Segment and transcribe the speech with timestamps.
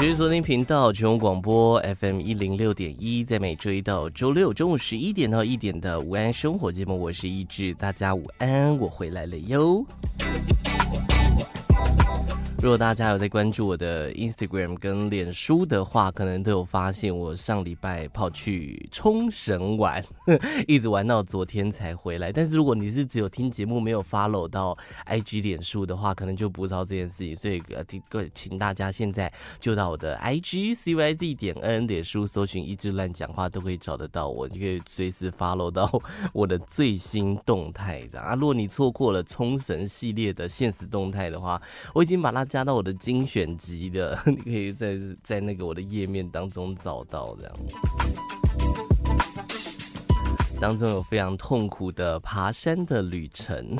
[0.00, 9.84] 持续锁定频道全国广播 FM 一零六点一，在每周一到周六中午十一点到一点的午安生活节目，我是一志，大家午安，我回来了哟。
[12.62, 20.04] 如果大家有在关注我的 Instagram 跟脸书的话，可能都有发现我上礼拜跑去冲绳玩，
[20.68, 22.30] 一直玩到昨天才回来。
[22.30, 27.34] 但是如果你是只有听节目没有 follow 到 IG 脸书的话，可能就不知道这件事情。
[27.34, 35.90] 所以呃，各位请大家现在就到我的 IG CYZ 点 N 脸书搜寻一志乱讲话，都可以找得到我，你可以随时 follow 到
[36.34, 38.34] 我的最新动态的啊。
[38.34, 41.58] 如果你错过了冲绳系列的现实动态的话，
[41.94, 42.46] 我已经把它。
[42.50, 47.56] 加到我的精选集的， 你可以在在那个我的页面当中找到这样。
[50.60, 53.76] 当中有非常痛苦的爬山的旅程。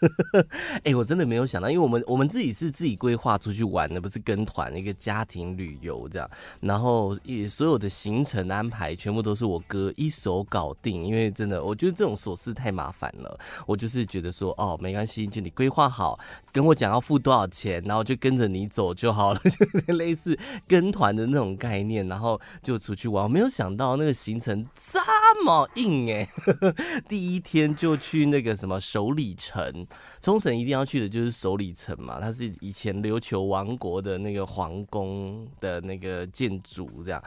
[0.84, 6.30] 哎、我真的没有想到，因为我们我们自己是自己规划出去玩的，不是跟团一个家庭旅游这样。
[6.60, 13.38] 然后也所有的行程安排全部都是我哥一手搞定，因为真的我觉得这种琐事太麻烦了。
[13.66, 16.18] 我就是觉得说，哦，没关系，就你规划好，
[16.52, 19.40] 跟我讲要付多少钱，然后就跟着你走就好了，
[19.86, 23.24] 就类似跟团的那种概念，然后就出去玩。
[23.24, 25.00] 我没有想到那个行程这
[25.44, 26.28] 么硬哎、
[27.08, 29.87] 第一天就去那个什么首里城。
[30.20, 37.22] 冲绳一定要去的就是首里城嘛，它是以前琉球王国的那个皇宫的那个建筑，这样。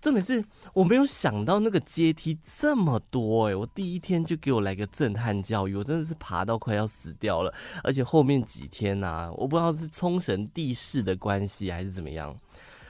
[0.00, 7.54] 重点是我没有想到那个阶梯这么多哎、我第一天就给我来个震撼教育，我真的是爬到快要死掉了。
[7.84, 12.36] 而且后面几天呐、我不知道是冲绳地势的关系还是怎么样，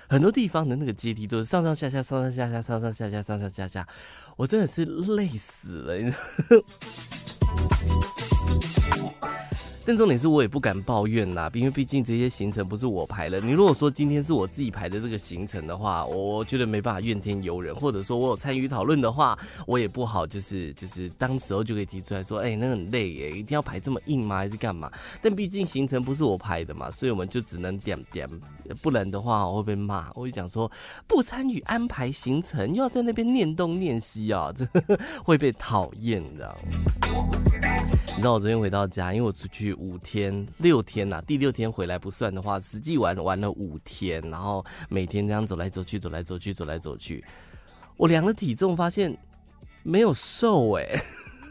[0.08, 3.86] 很多地方的那个阶梯都是上上下下、上上下下、上上下下、上上下下，
[4.38, 6.14] 我真的是累死了。
[9.84, 13.40] 但重点是我也不敢抱怨啦，因为毕竟这些行程不是我排的。
[13.40, 19.36] 你如果说今天是我自己排的这个行程的话，我觉得没办法怨天尤人，或者说我有参与讨论的话，
[19.66, 24.36] 我也不好就是就是当时候就可以提出来说，哎、那很累耶，一定要排这么硬吗？
[24.36, 24.88] 还是干嘛？
[25.20, 28.30] 但毕竟行程不是我排的嘛，所以我们就只能点点，
[28.80, 30.10] 不然的话我会被骂。
[30.14, 30.70] 我就讲说
[31.06, 34.66] 不参与安排行程，又要在那边念东念西啊，这
[35.24, 36.56] 会被讨厌的。
[38.14, 47.24] 你知道我昨天回到家，因为我出去五天六天呐、啊，第六天回来不算的话，实际玩玩了五天，然后每天这样走来走去，走来走去，走来走去，
[47.96, 49.16] 我量了体重，发现
[49.82, 50.84] 没有瘦哎、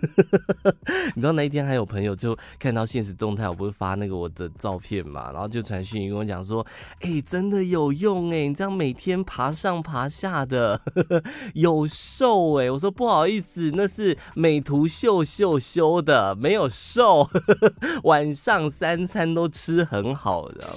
[1.16, 6.66] 你知道那一天还有朋友就看到现实动态，我不是发那个我的照片嘛，然后就传讯跟我讲说，
[7.02, 10.80] 哎、真的有用哎、你这样每天爬上爬下的
[11.54, 17.30] 有瘦哎、我说不好意思，那是美图秀秀修的，没有瘦，
[18.04, 20.68] 晚上三餐都吃很好的。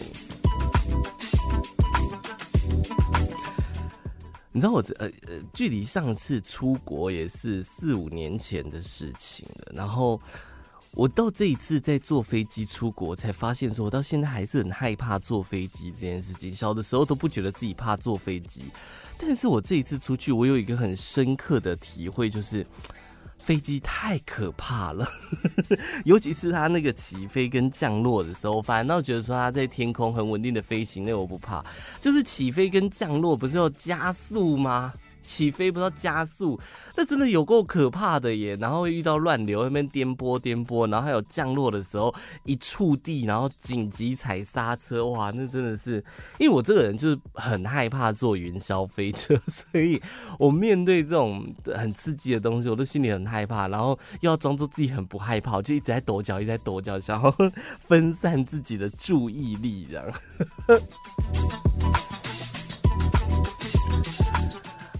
[4.56, 9.72] 你知道我这呃呃，距离上次出国也是四五年前的事情了。
[9.74, 10.20] 然后
[10.92, 16.48] 我到这一次在坐飞机出国，才发现说，我到现在还是很害怕坐飞机这件事情。
[16.48, 18.62] 小的时候都不觉得自己怕坐飞机，
[19.18, 22.64] 但是我这一次出去，我有一个很深刻的体会，就是。
[23.44, 25.06] 飞机太可怕了，
[26.06, 31.62] 尤其是它那个起飞跟降落的时候，反倒觉得说它在天空很稳定的飞行，那我不怕。
[32.00, 34.94] 就是起飞跟降落不是要加速吗？
[35.24, 36.60] 起飞不知道加速，
[36.96, 38.56] 那真的有够可怕的耶！
[38.60, 42.14] 然后遇到乱流，那边颠簸颠簸，然后还有降落的时候
[42.44, 46.04] 一触地，然后紧急踩刹车，哇，那真的是，
[46.38, 50.00] 因为我这个人就是很害怕坐云霄飞车， 所以
[50.38, 57.34] 我面对这种很刺激的东西，我都心里很害怕，然后又要装作自己很不害怕，就一直在抖脚，一直在抖脚，想要
[57.80, 60.06] 分散自己的注意力，这样。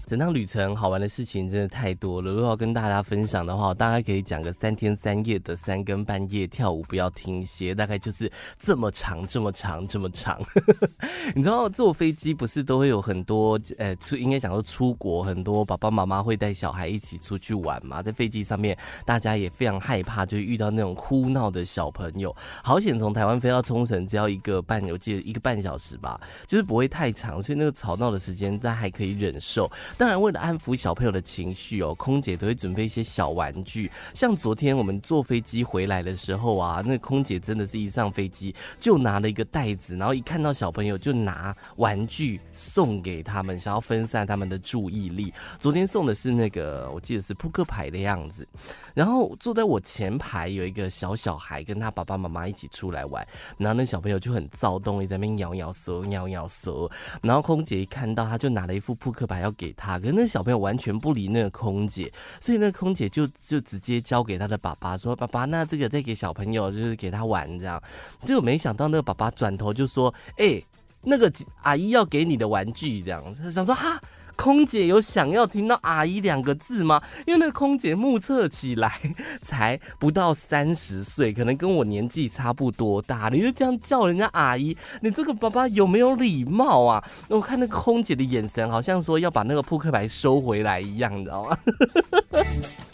[0.07, 2.31] 整趟旅程好玩的事情真的太多了。
[2.31, 10.39] 如果要跟大家分享的话，大概可以讲个三天三夜的三更半夜跳舞不要停歇，大概就是这么长，这么长，这么长。
[11.35, 22.35] 你知道坐飞机不是都会有很多呃出，应该讲说出国很多爸爸妈妈会带小孩一起出去玩嘛，在飞机上面大家也非常害怕，就遇到那种哭闹的小朋友。
[22.63, 29.67] 好险从台湾飞到冲绳只要一个半，我记得一个半小时吧，就是不会太长，所以那个吵闹的时间大家还可以忍受。
[29.97, 33.89] 当然，为了安抚小朋友的情绪哦，空姐都会准备一些小玩具。
[34.13, 45.33] 像昨天我们坐飞机回来的时候啊，那空姐真的是一上飞机就拿了一个袋子，然后一看到小朋友就拿玩具送给他们，想要分散他们的注意力。
[45.61, 48.45] 昨天送的是那个，我记得是扑克牌的样子。
[48.93, 53.25] 然后坐在我前排有一个小小孩跟他爸爸妈妈一起出来玩，
[53.57, 56.89] 然后那小朋友就很躁动，一在那边摇摇舌，摇摇舌。
[57.21, 59.84] 然后空姐一看到他，就拿了一副扑克牌要给他。
[59.99, 62.11] 可是那小朋友完全不理那个空姐，
[62.41, 67.81] 所以那空姐就就直接交给他的爸爸说：“爸爸，那这个再给小朋友，就是给他玩这样。”
[68.25, 70.61] 结果没想到那个爸爸转头就说：“哎、
[71.03, 74.01] 那个阿姨要给你的玩具。”这样想说哈。
[74.35, 77.01] 空姐有想要听到“阿姨”两个字吗？
[77.25, 78.99] 因为那个空姐目测起来
[79.41, 83.29] 才不到三十岁，可能跟我年纪差不多大。
[83.31, 87.03] 你就这样叫人家阿姨，你这个爸爸有没有礼貌啊？
[87.29, 91.57] 我看那个空姐的眼神，好像说要把那个扑克牌收回来一样，你知道吗？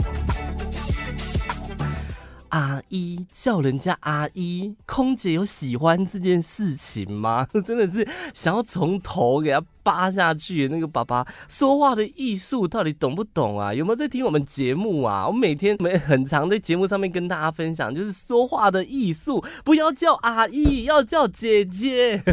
[2.51, 7.47] 阿姨叫人家阿姨，空姐有喜欢这件事情吗？
[7.65, 10.67] 真的是想要从头给他扒下去。
[10.67, 13.73] 那个爸爸说话的艺术到底懂不懂啊？
[13.73, 15.25] 有没有在听我们节目啊？
[15.27, 22.21] 我每天每很常在节目上面跟大家分享，就是说话的艺术，不要叫阿姨，要叫姐姐。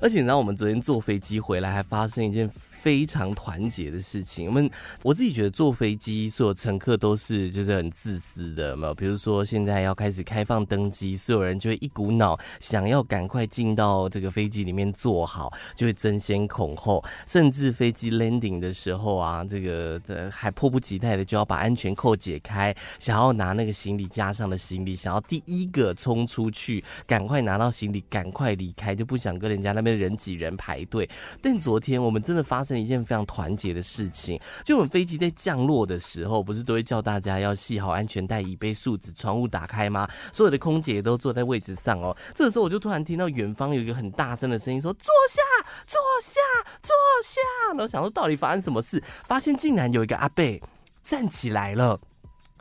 [0.00, 2.48] 而且你知道，我们昨天坐飞机回来，还发生一件。
[2.84, 4.46] 非常团结的事情。
[4.46, 4.70] 我们
[5.02, 8.92] 我自己觉得坐飞机，所有乘客都是就是很自私的嘛。
[8.92, 17.02] 比如说现在要开始开放登机，所有人就会一股脑想要赶快进到这个飞机里面坐好，就会争先恐后。
[17.26, 19.98] 甚至飞机 landing 的时候啊，这个
[20.30, 31.08] 还迫不及待的就要把安全扣解开，想要拿那个行李架上的行李，想要第一个冲出去，赶快拿到行李，赶快离开，就不想跟人家那边人挤人排队。
[31.40, 32.73] 但昨天我们真的发生。
[32.80, 40.08] 一件非常团结的事情，就我们飞机在降落的时候，不是都会叫大家要系好安全带、椅背竖直、窗户打开吗？
[40.32, 42.16] 所有的空姐都坐在位置上哦。
[42.34, 45.42] 这个时候，我就突然听到远方有一个很大声的声音说：“坐下，
[45.86, 46.40] 坐下，
[46.82, 47.40] 坐下。”
[47.74, 50.62] 然后想说到底发生什么事，发现竟然有一个阿贝
[51.02, 52.00] 站起来了，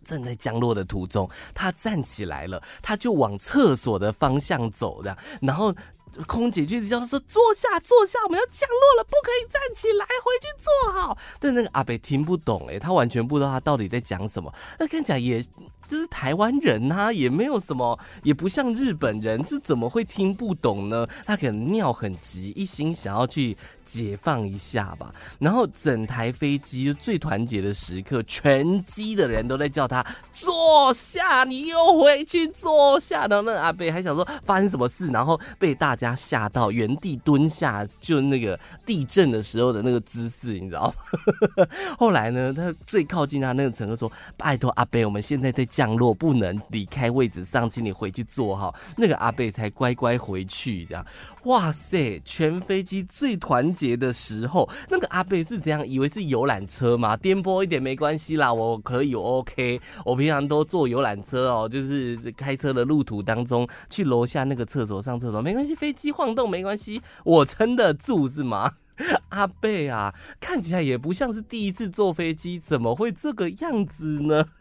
[0.04, 5.74] 正在降落的途中，他站起来了，他就往厕所的方向走的，然后。
[6.28, 11.18] 空姐就一直叫他说，坐下，坐下，我们要降落了，不可以站起来，回去坐好。
[11.40, 14.54] 但那个阿北听不懂，哎，他完全不知道他到底在讲什么。
[14.80, 15.44] 那看起来也。
[15.88, 21.06] 就是台湾人呐、也没有什么，也不像日本人，这怎么会听不懂呢？
[21.26, 25.14] 他可能尿很急，一心想要去解放一下吧。
[25.40, 33.28] 然后整台飞机最团结的时刻，全机的人都在叫他坐下，你又回去坐下。
[33.28, 41.68] 然后那阿贝还想说发生什么事，然后被大家吓到原地蹲下，就那个地震的时候的那个姿势，你知道吗？
[42.00, 48.72] 后来呢，他最靠近他那个乘客说：“拜托阿贝，我们现在在。”降落不能离开位置上，请你回去坐哈。
[48.96, 50.86] 那个阿贝才乖乖回去。
[50.86, 51.04] 的，
[51.46, 52.22] 哇塞！
[52.24, 55.88] 全飞机最团结的时候，那个阿贝是怎样？
[55.88, 57.18] 以为是游览车吗？
[57.18, 59.82] 颠簸一点没关系啦，我可以，OK。
[60.06, 65.74] 我平常都坐游览车哦，就是开车的路途当中去楼下那个厕所上厕所，没关系。
[65.74, 68.74] 飞机晃动没关系，我撑得住是吗？
[69.30, 74.46] 阿贝啊，看起来也不像是第一次坐飞机，怎么会这个样子呢？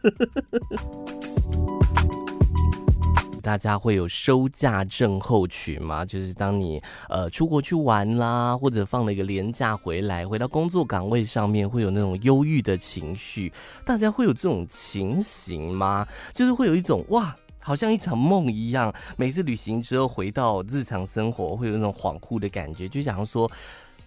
[3.41, 6.05] 大家会有收假症候群吗？
[6.05, 13.51] 就是当你呃出国去玩啦，或者放了一个连假回来，回到工作岗位上面，会有那种忧郁的情绪。
[13.83, 16.07] 大家会有这种情形吗？
[16.33, 18.93] 就是会有一种哇，好像一场梦一样。
[19.17, 23.51] 每次旅行之后回到日常生活，会有那种恍惚的感觉，就想说。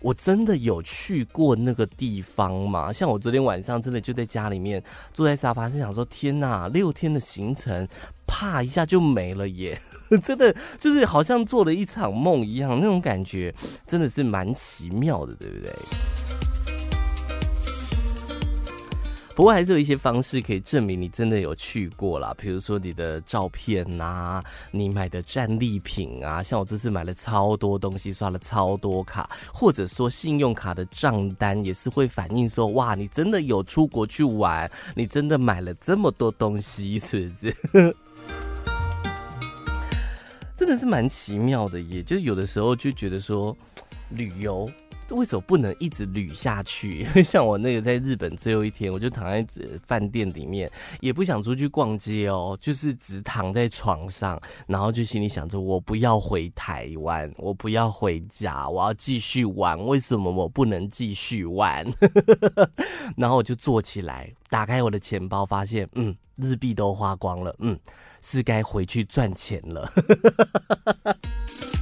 [0.06, 2.92] 我真的有去过那个地方吗？
[2.92, 4.80] 像我昨天晚上真的就在家里面
[5.12, 7.88] 坐在沙发上，想说天哪，六天的行程，
[8.24, 9.76] 啪一下就没了耶！
[10.24, 13.52] 真的就是好像做了一场梦一样，那种感觉
[13.84, 15.74] 真的是蛮奇妙的，对不对？
[19.36, 37.54] 不过还是有一些方式可以证明你真的有去过啦，比如说你的照片呐，你买的战利品啊，像我这次买了超多东西，刷了超多卡，或者说信用卡的账单也是会反映说，哇，你真的有出国去玩，你真的买了这么多东西，是不是？
[40.56, 43.54] 真的是蛮奇妙的，也就有的时候就觉得说，
[44.08, 44.66] 旅游
[45.10, 47.06] 为什么不能一直捋下去？
[47.22, 49.46] 像我那个在日本最后一天，我就躺在
[49.86, 50.70] 饭店里面，
[51.00, 59.78] 也不想出去逛街哦，就是只躺在床上，然后就心里想着，我不要回台湾，我不要回家，我要继续玩。
[59.86, 61.86] 为什么我不能继续玩？
[63.16, 67.78] 然后我就坐起来，打开我的钱包，发现，嗯，日币都花光了，嗯。
[68.22, 69.88] 是该回去赚钱了。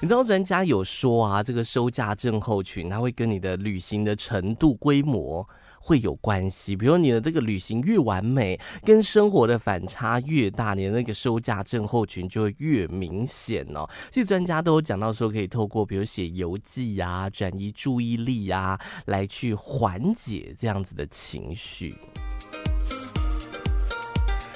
[0.00, 5.46] 你知道专家有说啊，这个收假症候群，它会跟你的旅行的程度、规模
[5.80, 6.76] 会有关系。
[6.76, 13.88] 比如你的这个旅行越完美，跟生活的反差越大，你的那个收假症候群就会越明显哦。
[14.08, 21.96] 其实专家都有讲到说，可以透过比如写游记啊，转移注意力啊，来去缓解这样子的情绪。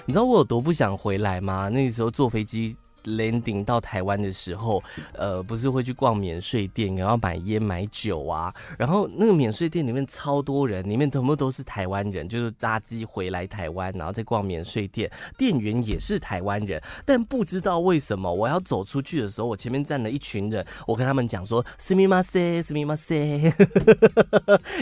[0.07, 1.69] 你知道我有多不想回来吗？
[1.69, 2.77] 那时候坐飞机。
[3.06, 4.84] landing 到台湾的时候，
[5.14, 23.54] 呃，不是会去逛免税店，然后买烟买酒啊，然后那个免税店里面超多人，里面全部都是台湾人，就是搭机回来台湾，然后再逛免税店，店员也是台湾人，但不知道为什么我要走出去的时候，我前面站了一群人，我跟他们讲说，すみません，すみません，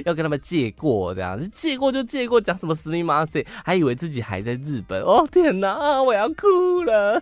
[0.03, 7.21] 要跟他们借过这样，借过就借过，讲什么すみません，还以为自己还在日本，哦天哪，我要哭了。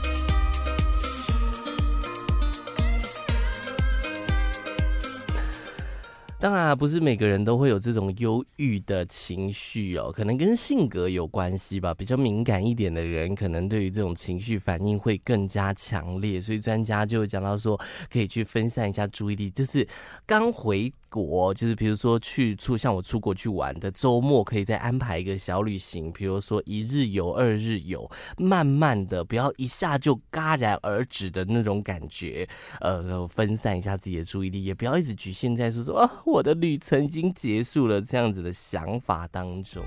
[6.41, 11.93] 当然，不是每个人都会有这种忧郁的情绪哦，可能跟性格有关系吧。
[11.93, 16.41] 比较敏感一点的人，可能对于这种情绪反应会更加强烈。
[16.41, 17.79] 所以专家就讲到说，
[18.11, 19.87] 可以去分散一下注意力，就是
[20.25, 20.91] 刚回。
[21.13, 32.47] 国就是，比如说去出像我出国去玩的周末，可以再安排一个小旅行，比如说一日游、二日游，慢慢的，不要一下就戛然而止的那种感觉，
[32.79, 39.83] 呃，分散一下自己的注意力，也不要一直局限在说说啊，我的旅程已经结束了这样子的想法当中。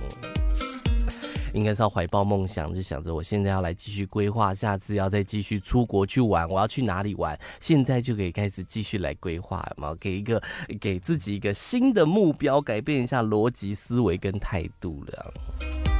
[1.55, 7.39] 应该是要怀抱梦想，就想着我现在要来继续规划，下次要再继续出国去玩，我要去哪里玩？
[7.61, 10.43] 现在就可以开始继续来规划嘛，给一个
[10.81, 15.94] 给自己一个新的目标，改变一下逻辑思维跟态度了。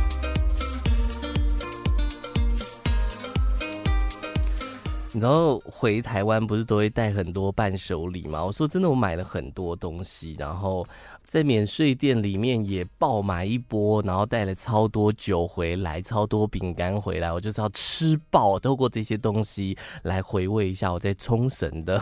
[5.15, 8.45] 你知道回台湾不是都会带很多伴手礼吗？
[8.45, 10.87] 我说真的，我买了很多东西，然后。
[11.27, 22.01] 在免税店里面也爆买一波，然后带了超多酒回来，超多饼干回来，我就是要吃爆，透过这些东西来回味一下我在冲绳的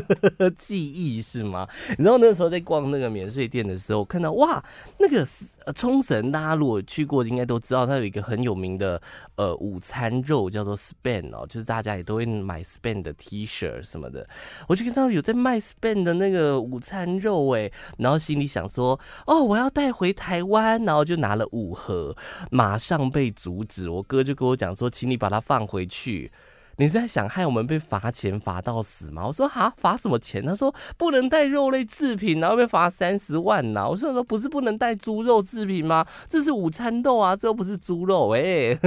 [0.56, 1.68] 记忆，是吗？
[1.98, 4.64] 然后那时候在逛那个免税店的时候，看到哇，
[4.98, 5.26] 那个
[5.74, 9.02] 冲绳，大家如果去过，应该都知道，它有一个很有名的
[9.34, 14.26] 呃午餐肉叫做 SPAN 哦，就是大家也都会买 SPAN 的 T 恤什么的，
[14.68, 18.59] 我就看到有在卖 SPAN 的那个午餐肉哎，然后心里想。
[18.60, 22.14] 想说哦，我要带回台湾，然后就拿了五盒，
[22.50, 23.88] 马上被阻止。
[23.88, 26.30] 我哥就跟我讲说，请你把它放回去。
[26.76, 29.26] 你是在想害我们被罚钱罚到死吗？
[29.26, 30.44] 我说哈，罚什么钱？
[30.44, 33.86] 他说不能带肉类制品，然后被罚三十万呐。
[33.88, 36.06] 我说说不是不能带猪肉制品吗？
[36.28, 38.78] 这是午餐肉啊，这又不是猪肉哎、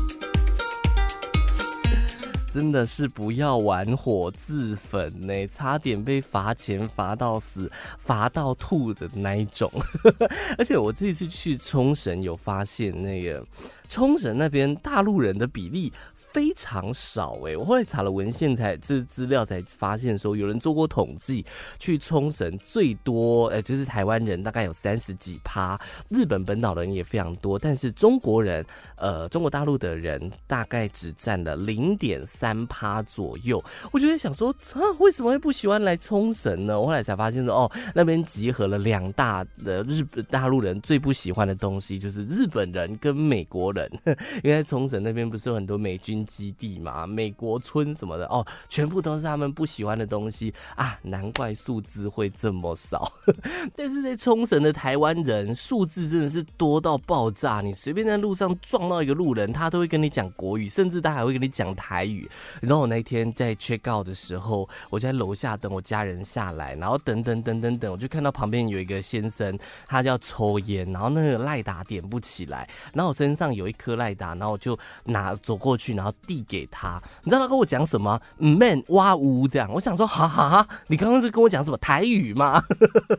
[2.58, 9.72] 真的是不要玩火自焚呢，差点被罚钱罚到死，罚到吐的那一种。
[10.58, 13.46] 而且我这次去冲绳有发现那个。
[13.90, 15.94] 冲绳那边大陆人的比例
[16.38, 21.44] 非常少哎、我后来查了文献才这资料才发现说，有人做过统计，
[21.80, 25.80] 去冲绳最多呃就是台湾人大概有三十几趴，
[26.10, 28.64] 日本本岛人也非常多，但是中国人
[28.98, 33.64] 呃中国大陆的人大概只占了零点三趴左右。
[33.92, 36.80] 我就在想说啊，为什么会不喜欢来冲绳呢？
[36.80, 43.78] 我后来才发现说哦，那边集合了两大的日本大陆人最不喜欢的东西，就是日本人跟美国人。
[43.78, 43.92] 人，
[44.44, 53.12] 因为冲绳那边不是有很多美军基地嘛，美国村什么的哦，全部都是他们不喜欢的东西啊，难怪数字会这么少。
[53.76, 62.30] 但是在冲绳的台湾人数字真的是多到爆炸，你随便在路上撞到一个路人，他都会跟你讲国语，甚至他还会跟你讲台语。
[62.62, 69.58] 然后我那天在 check out 的时候，我就在楼下等我家人下来，然后等等等等等，我就看到旁边有一个先生，
[69.88, 77.02] 他叫抽烟，然后那个赖打点不起来，然后我身上有一颗赖打，然后我就拿走过去，然后递给他。
[77.24, 79.72] 你知道他跟我讲什么？，man 哇呜这样。
[79.74, 82.64] 我想说，哈哈哈，你刚刚是跟我讲什么台语吗？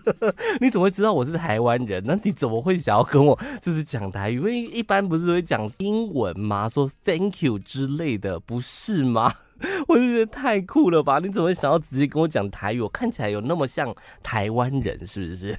[0.61, 2.03] 你怎么会知道我是台湾人？
[2.07, 4.37] 那你怎么会想要跟我就是讲台语？
[4.37, 6.69] 因为一般不是会讲英文吗？
[6.69, 9.33] 说 thank you 之类的，不是吗？
[9.89, 11.19] 我就觉得太酷了吧！
[11.19, 12.81] 你怎么会想要直接跟我讲台语？
[12.81, 15.57] 我看起来有那么像台湾人是不是？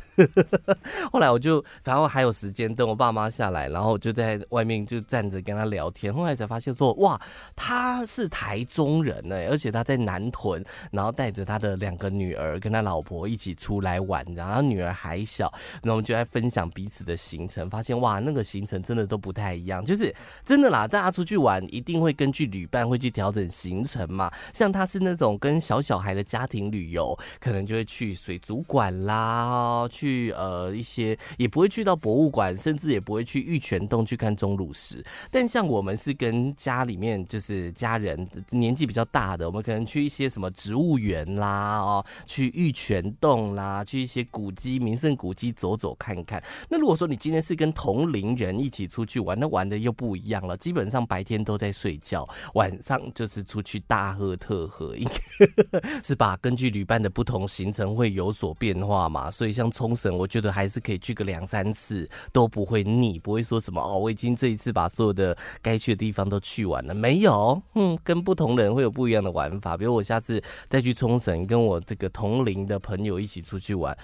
[1.12, 6.14] 后来我就，然后还有时间等我爸妈下来，然后我就在外面就站着跟他聊天。
[6.14, 7.20] 后来才发现说，哇，
[7.56, 15.52] 他是台中人呢，而且他在南屯，然后带着他的两个女儿跟他老婆一起出来玩，然后女儿还小，
[15.84, 20.14] 然后就在分享彼此的行程，发现哇，那个行程真的都不太一样，就是
[20.46, 24.00] 真的啦，大家出去玩一定会根据旅伴会去调整行程。
[24.00, 35.04] 程嘛，像他是那种跟小小孩的家庭旅游，可能就会去水族馆啦，去呃一些也不会去到博物馆，甚至也不会去玉泉洞去看钟乳石。
[35.32, 46.40] 但像我们是跟家里面就是家人年纪比较大的，我们可能去一些什么植物园啦，哦，去玉泉洞啦，去一些古迹、名胜古迹走走看看。
[46.70, 50.56] 那如果说你今天是跟同龄人一起出去玩，那玩的又不一样了。
[50.56, 53.79] 基本上白天都在睡觉，晚上就是出去。
[53.88, 56.38] 大喝特喝，应该 是吧？
[56.42, 69.78] 根据旅伴的不同行程会有所变化嘛，所以像冲绳，我觉得还是可以去个两三次都不会腻，不会说什么哦，我已经这一次把所有的该去的地方都去完了，没有，嗯，跟不同人会有不一样的玩法。
[69.78, 73.98] 比如我下次再去冲绳，跟我这个同龄的朋友一起出去玩，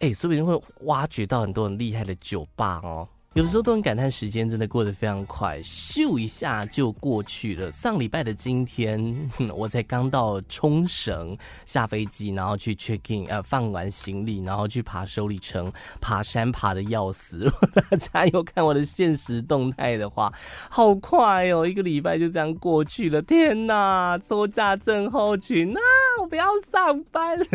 [0.00, 3.08] 哎、说不定会挖掘到很多很厉害的酒吧哦。
[3.34, 7.70] 有的时候都很感叹，时间真的过得非常快，咻一下就过去了。
[7.70, 17.38] 上礼拜的今天， 我才刚到冲绳下飞机，然后去 check in，呃，放完行李，然后去爬首里城，爬山爬得要死。
[17.46, 20.32] 如果大家有看我的现实动态的话，
[20.68, 23.22] 好快哦，一个礼拜就这样过去了。
[23.22, 25.80] 天哪，收假症候群啊！
[26.20, 27.38] 我不要上班。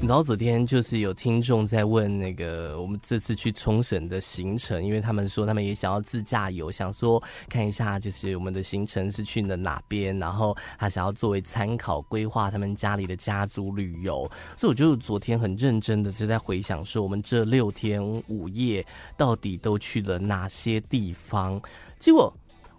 [0.00, 18.86] 然后昨天就是有听众在问那个我们这次去冲绳的行程，因为他们说他们也想要自驾游，想说看一下就是我们的行程是去了哪边，然后他想要作为参考规划他们家里的家族旅游，所以我就昨天很认真的就在回想说我们这六天五夜
[19.16, 21.60] 到底都去了哪些地方，
[21.98, 22.32] 结果。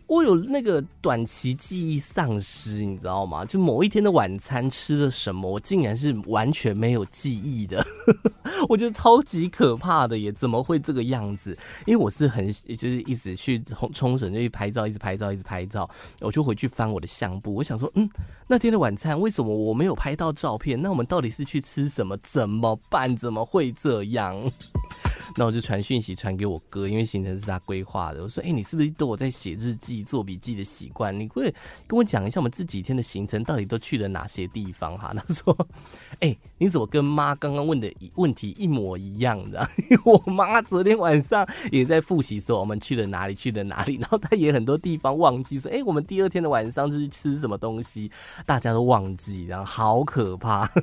[0.09, 3.45] 我有那个短期记忆丧失，你知道吗？
[3.45, 7.85] 就某一天的晚餐吃了什么，我竟然是完全没有记忆的，
[8.67, 10.31] 我觉得超级可怕的耶！
[10.31, 11.55] 怎么会这个样子？
[11.85, 15.87] 因为我是很就是一直去冲绳就去拍照，一直拍照，一直拍照，
[16.21, 18.09] 我就回去翻我的相簿，我想说，嗯，
[18.47, 20.81] 那天的晚餐为什么我没有拍到照片？
[20.81, 22.17] 那我们到底是去吃什么？
[22.23, 23.15] 怎么办？
[23.15, 24.51] 怎么会这样？
[25.39, 28.21] 那我就传讯息传给我哥，因为行程是他规划的。
[28.21, 31.17] 我说：“哎、你是不是都有在写日记、做笔记的习惯？
[31.17, 31.43] 你会
[31.87, 35.57] 跟我讲一下我们这几天的行程到底都去了哪些地方？”哈，他说
[36.19, 39.65] ：“哎、你怎么跟妈刚刚问的问题一模一样的？
[40.03, 48.11] 我妈昨天晚上也在复习说我们去了哪里，去了哪里，然后她也很多地方忘记说，哎、我们第二天的晚上就是吃什么东西，
[48.45, 50.69] 大家都忘记，然后好可怕。”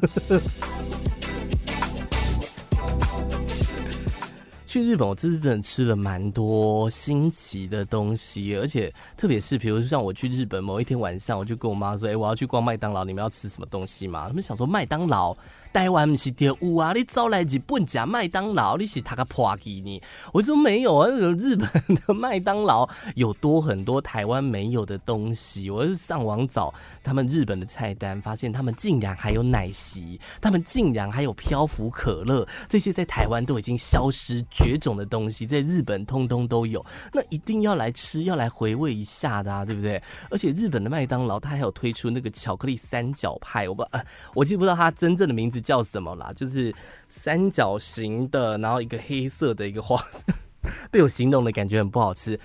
[4.77, 15.35] 去日本，我这次真的吃了蛮多新奇的东西，而且特别是，比如说像我去日本某一天晚上，我就跟我妈说：“哎、我要去逛麦当劳，你们要吃什么东西吗？”他们想说麦当劳，
[15.73, 16.93] 台湾不是就有啊？
[16.93, 20.03] 你招来日本吃麦当劳，你是他个破给你？
[20.31, 21.67] 我说没有啊，日本
[22.07, 25.71] 的麦当劳有多很多台湾没有的东西。
[25.71, 40.03] 我是上网找他们日本的菜单，发现他们竟然还有奶昔，他们竟然还有漂浮可乐，这些在台湾都已经消失绝种的东西在日本通通都有，那一定要来吃，要来回味一下的啊，对不对？
[40.29, 46.75] 而且日本的麦当劳它还有推出那个巧克力三角派，我不，呃，我记不到它真正的名字叫什么啦，就是
[47.09, 50.05] 三角形的，然后一个黑色的一个花，
[50.91, 52.37] 被我形容的感觉很不好吃。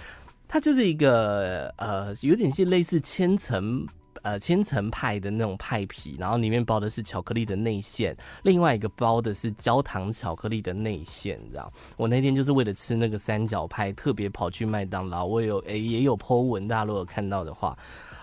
[0.47, 3.87] 它就是一个呃，有点是类似千层。
[4.21, 11.71] 呃千层派的那种派皮，然后里面包的是巧克力的内馅，另外一个包的是焦糖巧克力的内馅，这样。
[11.97, 17.77] 我那天就是为了吃那个三角派，特别跑去麦当劳，我有诶也有 po 文，大家如果有看到的话。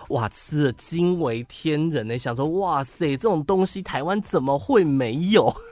[0.09, 2.17] 哇，吃的惊为天人呢！
[2.17, 5.55] 想说，哇塞，这种东西台湾怎么会没有？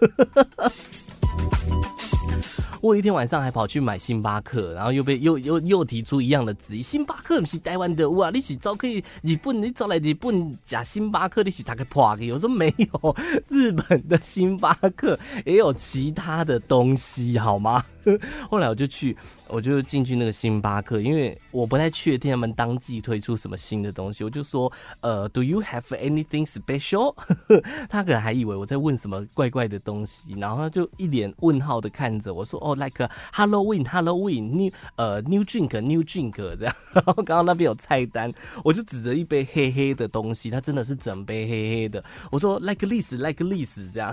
[2.87, 8.31] 我一天晚上还跑去买星巴克，然后又被又又又提出一样的质疑：星巴克不是台湾的哇？
[8.31, 12.31] 你是早可以日本，你早来日本假星巴克，你是大概破的？
[12.31, 13.17] 我说没有，
[13.49, 17.85] 日本的星巴克也有其他的东西，好吗？
[18.51, 19.17] 后来我就去。
[19.49, 27.15] 我就进去那个星巴克，因为我不太确定他们当季推出什么新的东西，我就说，呃，Do you have anything special？
[27.89, 36.75] 他可能还以为我在问什么怪怪的东西，然后他就一脸问号的看着我说，哦，like Halloween，Halloween，new 呃 new drink，new drink 这样。
[36.93, 38.33] 然后刚刚那边有菜单，
[38.65, 42.03] 我就指着一杯黑黑的东西，它真的是整杯黑黑的。
[42.33, 44.13] 我说 like this，like this 这样。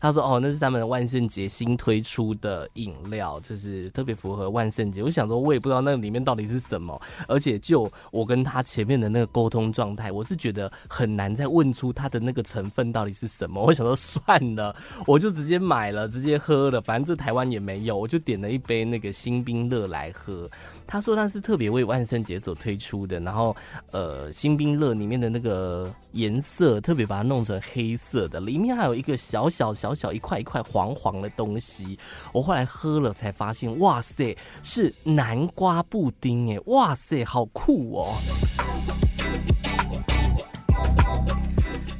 [0.00, 13.62] 他说，哦，那是他们万圣节新推出的饮料，就是特别符合万圣节，我想说，我也不知道那里面到底是什么，而且就我跟他前面的那个沟通状态，我是觉得很难再问出他的那个成分到底是什么。
[13.62, 14.74] 我想说算了，
[15.06, 20.48] 我就直接买了，直接喝了，反正这台湾也没有，我就点了一杯那个星冰乐来喝。
[20.86, 23.54] 他说他是特别为万圣节所推出的，然后
[23.90, 31.98] 呃，星冰乐里面的那个颜色特别把它弄成黑色的，里面还有一个小小小小一块一块黄黄的东西。
[32.32, 38.14] 我后来喝了才发现，哇塞，是南瓜布丁哎，哇塞，好酷哦！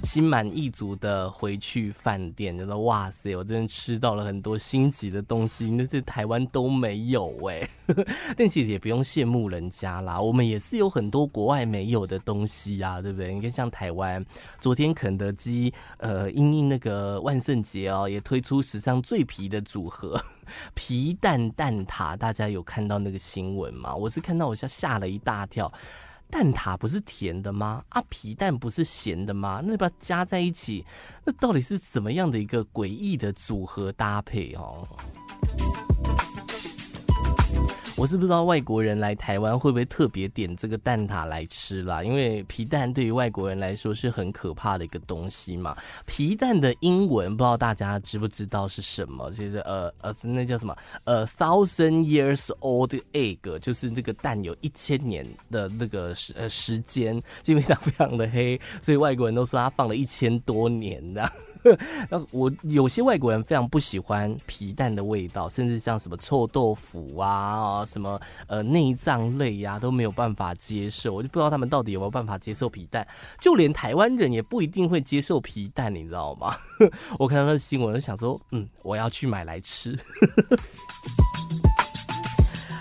[0.08, 7.68] 心满意足的回去饭店，觉得哇塞，我真的吃到了很多星级的东西，那是台湾都没有哎。
[8.34, 13.34] 但其实也不用羡慕人家啦，我们也是有很多国外没有的东西啊，对不对？
[13.34, 14.24] 你看像台湾，
[14.58, 20.18] 昨天肯德基呃，因应那个万圣节哦，也推出史上最皮的组合
[20.72, 23.94] 皮蛋蛋挞，大家有看到那个新闻吗？
[23.94, 25.70] 我是看到我吓吓了一大跳。
[26.30, 27.82] 蛋挞不是甜的吗？
[27.88, 29.62] 啊，皮蛋不是咸的吗？
[29.64, 30.84] 那把它加在一起，
[31.24, 34.86] 那到底是怎么样的一个诡异的组合搭配哦？
[37.98, 45.76] 我是不知道外国人来台湾会不会特别点这个蛋挞来吃啦，因为皮蛋对于外国人来说是很可怕的一个东西嘛。
[46.06, 49.28] 皮蛋的英文不知道大家知不知道是什么？
[49.32, 50.76] 其实呃呃，那叫什么？
[51.02, 61.28] 呃，thousand years old egg，就是这个蛋有一千年的那个时呃时间，因为它非常的黑，所以外国人都说它放了一千多年的。
[62.08, 71.14] 那我有些外国人非常不喜欢皮蛋的味道，甚至像什么臭豆腐啊，什么呃内脏类呀、都没有办法接受。
[71.14, 73.06] 我就不知道他们到底有没有办法接受皮蛋，
[73.40, 76.54] 就连台湾人也不一定会接受皮蛋，你知道吗？
[77.18, 79.98] 我看到那新闻，就想说，嗯，我要去买来吃。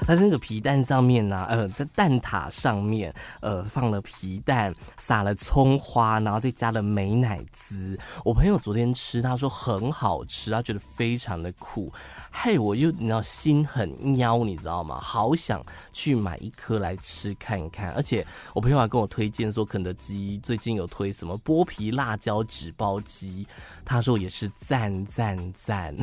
[0.07, 7.99] 它那个皮蛋上面呢、呃，在蛋挞上面，呃，放了皮蛋，撒了葱花，然后再加了美奶滋。
[8.23, 11.91] 我朋友昨天吃，他说很好吃，他觉得非常的酷。
[12.31, 14.97] 嘿，我又你知道心很喵，你知道吗？
[14.97, 17.91] 好想去买一颗来吃看看。
[17.91, 23.45] 而且我朋友还跟我推荐说，肯德基最近有推什么剥皮辣椒纸包鸡，
[23.83, 25.93] 他说也是赞赞赞。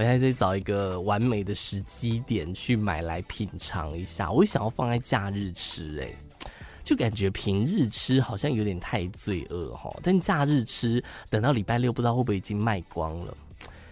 [0.00, 4.32] 我现在在找一个完美的时机点去买来品尝一下。
[4.32, 6.48] 我想要放在假日吃，欸，哎，
[6.82, 9.94] 就感觉平日吃好像有点太罪恶哈。
[10.02, 13.36] 但假日吃，等到礼拜六不知道会不会已经卖光了。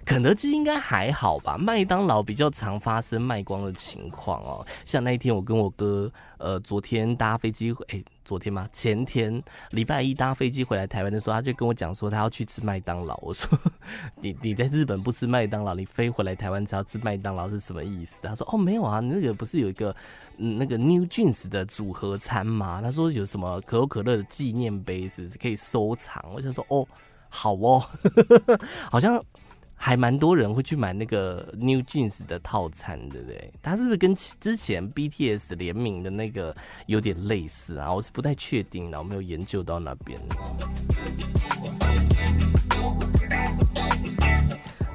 [0.07, 1.59] 肯德基应该还好吧？
[1.59, 4.67] 麦当劳比较常发生卖光的情况哦。
[4.87, 8.69] 像那一天我跟我哥，呃，昨天搭飞机，哎，昨天吗？
[8.75, 13.19] 前天礼拜一搭飞机回来台湾的时候，他就跟我讲说他要去吃麦当劳。
[13.23, 13.59] 我说
[14.21, 18.21] 你你在日本不吃麦当劳，你飞回来台湾只要吃麦当劳是什么意思？
[18.23, 19.97] 他说哦没有啊，那个不是有一个
[20.37, 22.83] 嗯那个 New Jeans 的组合餐吗？
[22.83, 26.23] 他说有什么可口可乐的纪念杯是不是可以收藏？
[26.35, 26.87] 我想说哦
[27.31, 27.83] 好哦，
[28.93, 29.25] 好像。
[29.81, 33.53] 还蛮多人会去买那个 New Jeans 的套餐，对不对？
[33.63, 36.55] 它是不是跟之前 BTS 联名的那个
[36.87, 37.95] 有点类似啊？
[37.95, 40.21] 我是不太确定的，我没有研究到那边。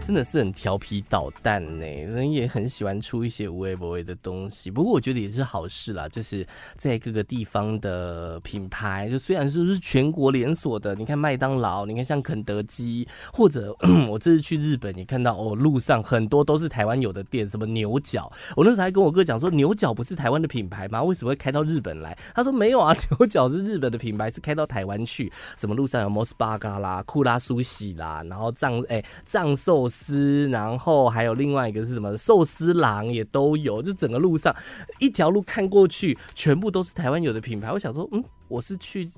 [0.05, 4.69] 真的是很调皮捣蛋呢，人也很喜欢出一些无微不微的东西。
[4.69, 13.73] 不过我觉得也是好事啦，就是在各个地方的品牌，就虽然说是全国连锁的，你看麦当劳，你看像肯德基，或者
[14.11, 21.01] 我这次去日本也看到哦，路上很多都是台湾有的店，什么牛角，我那时候还跟我哥讲说，牛角不是台湾的品牌吗？
[21.01, 22.17] 为什么会开到日本来？
[22.35, 25.31] 他说没有啊， 牛角是日本的品牌，是开到台湾去。
[25.55, 29.89] 什么路上有 Mos Burger 啦、库拉苏喜啦，然后藏哎藏寿。
[29.93, 34.53] 司，然后还有另外一个是什么寿司郎也都有，就整个路上
[34.99, 37.71] 一条路看过去，全部都是台湾有的品牌。
[37.71, 39.11] 我想说，嗯，我是去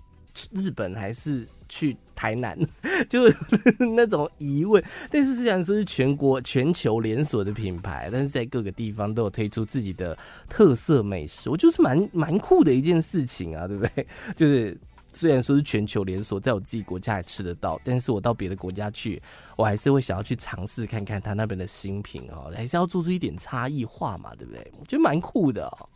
[0.52, 2.60] 日本还是去台南？
[3.08, 3.36] 就是
[3.96, 4.84] 那种疑问。
[5.10, 10.18] 但是虽然说是全国全球连锁的品牌，但是在各个地方都有推出自己的
[10.50, 14.08] 特色美食，我就是蛮蛮酷的一件事情啊，对不对？
[14.36, 14.78] 就是。
[15.16, 19.22] 虽然说是全球连锁，在我自己国家还吃得到，但是我到别的国家去，
[19.56, 24.72] 我还是会想要去尝试看看他那边的新品哦，还是要做出一点差异化嘛，对不对？
[24.78, 25.90] 我觉得蛮酷的哦。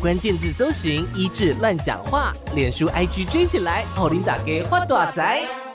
[0.00, 5.69] 关键字搜寻：一致乱讲话，脸书 IG 追起来，奥琳达给花大仔。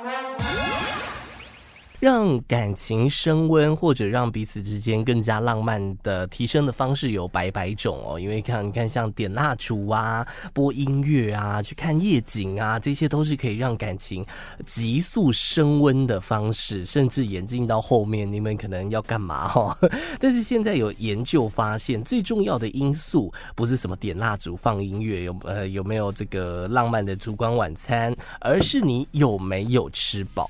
[1.99, 8.19] 让感情升温，或者让彼此之间更加浪漫的提升的方式有百百种哦。
[8.19, 14.25] 因为看，你看，像点蜡烛啊、播音乐啊、去看夜景啊，这些都是可以让感情
[14.65, 16.85] 急速升温的方式。
[16.85, 19.77] 甚至演进到后面，你们可能要干嘛哈？
[20.19, 30.49] 但是现在有研究发现，最重要的因素不是什么点蜡烛、放音乐，有呃有没有这个浪漫的烛光晚餐，而是你有没有吃饱。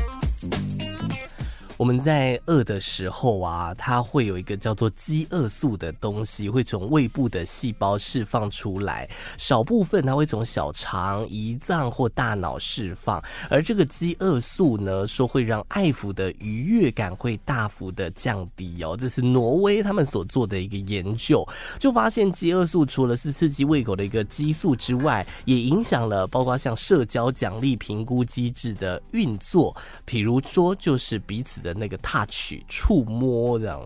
[1.81, 13.19] 我们在饿的时候啊，它会有一个叫做饥饿素的东西，会从胃部的细胞释放出来，少部分它会从小肠、胰脏或大脑释放。
[13.49, 18.95] 而这个饥饿素呢，说会让爱抚的愉悦感会大幅的降低哦。
[18.95, 21.43] 这是挪威他们所做的一个研究，
[21.79, 31.70] 就发现饥饿素除了是刺激胃口的一个激素之外，也影响了包括像社交奖励评估机制的运作，比如说就是彼此的。
[31.73, 33.79] 那个 touch 触摸这样。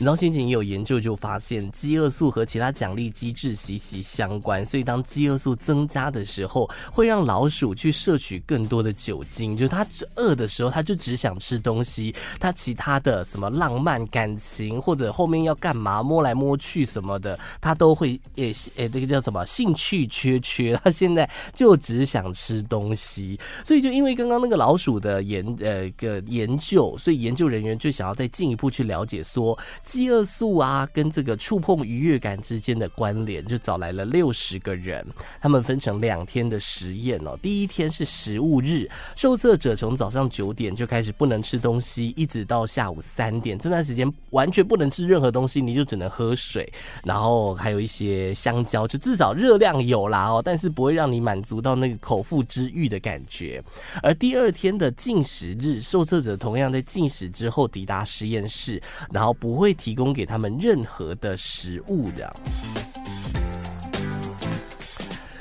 [0.00, 9.54] 然后先前也有研究就发现，饥饿素和其他奖励机制息息相关，所以当饥饿素增加的时候，会让老鼠去摄取更多的酒精。
[9.54, 9.86] 就是它
[10.16, 20.80] 饿的时候，它就只想吃东西，它其他的什么浪漫感情或者后面要干嘛摸来摸去什么的，它都会诶诶，那个叫什么兴趣缺缺。
[20.82, 29.58] 它现在就只想吃东西， 所以就因为刚刚那个老鼠的研呃个研究，所以研究人员就想要再进一步去了解说。
[29.90, 35.04] 饥饿素啊，跟这个触碰愉悦感之间的关联，就找来了六十个人，
[35.40, 37.36] 他们分成两天的实验哦。
[37.42, 46.72] 第一天是食物日，受测者从早上九点就开始不能吃东西，一直到下午三点，这段时间完全不能吃任何东西，你就只能喝水，
[47.02, 53.60] 然后还有一些香蕉，就至少热量有啦哦，但是不会让你满足到那个口腹之欲的感觉。
[54.04, 59.76] 而第二天的进食日，受测者同样在进食之后抵达实验室，然后不会。
[59.80, 62.36] 提供给他们任何的食物的。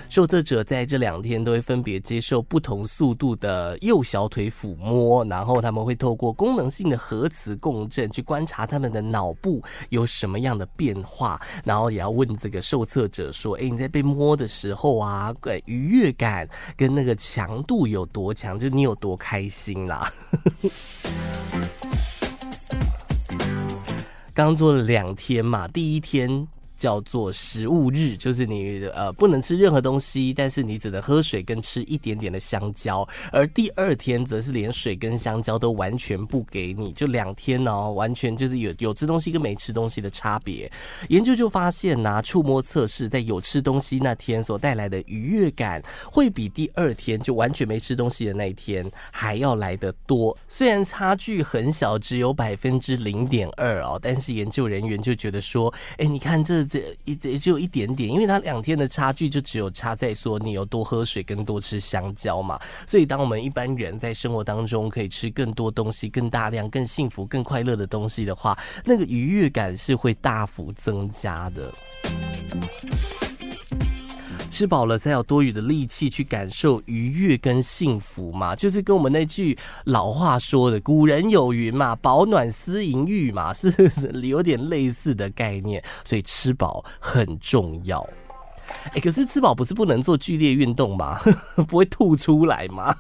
[0.08, 18.58] 受测者在这两天都会分别接受不同速度的右小腿抚摸，然后他们会透过功能性的核磁共振去观察他们的脑部有什么样的变化，然后也要问这个受测者说：“哎，你在被摸的时候啊，对，愉悦感跟那个强度有多强？
[18.58, 20.12] 就你有多开心啦？”
[24.40, 26.48] 刚做了两天嘛，第一天。
[26.80, 33.06] 叫做食物日，就是你呃不能吃任何东西，但是你只能喝水跟吃一点点的香蕉。
[33.34, 40.72] 而第二天则是连水跟香蕉都完全不给你，就两天哦，完全就是有有吃东西跟没吃东西的差别。
[41.10, 50.38] 研究就发现呐，触摸测试在有吃东西那天所带来的愉悦感，会比第二天就完全没吃东西的那一天还要来得多。
[50.48, 56.69] 虽然差距很小，只有百分之零点二哦，但是研究人员就觉得说，哎，你看这。
[56.70, 62.60] 这一只就一点点，因为它两天的差距就只有差在说你有多喝水跟多吃香蕉嘛。
[62.88, 71.74] 所以当我们一般人在生活当中可以吃更多东西、更大量、更幸福、更快乐的东西的话，那个愉悦感是会大幅增加的。
[74.60, 83.74] 吃饱了才有多余的力气去感受愉悦跟幸福嘛，就是跟我们那句老话说的“古人有云嘛，饱暖思淫欲嘛”， 是
[84.22, 88.06] 有点类似的概念，所以吃饱很重要。
[88.92, 91.18] 哎、可是吃饱不是不能做剧烈运动吗？
[91.66, 92.94] 不会吐出来吗？